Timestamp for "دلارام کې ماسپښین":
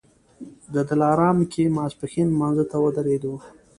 0.89-2.27